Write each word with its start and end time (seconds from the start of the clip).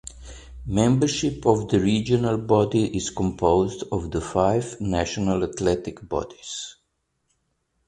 Membership 0.65 1.45
of 1.45 1.69
the 1.69 1.79
regional 1.79 2.39
body 2.39 2.97
is 2.97 3.11
composed 3.11 3.83
of 3.91 4.09
the 4.09 4.19
five 4.19 4.77
national 4.81 5.43
athletics 5.43 6.01
bodies. 6.01 6.77